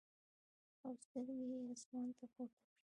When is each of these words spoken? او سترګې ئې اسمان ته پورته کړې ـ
او 0.83 0.91
سترګې 1.03 1.45
ئې 1.51 1.59
اسمان 1.73 2.09
ته 2.17 2.25
پورته 2.33 2.45
کړې 2.55 2.59
ـ 2.67 2.69